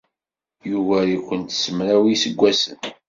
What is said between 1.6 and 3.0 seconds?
s mraw n yiseggasen.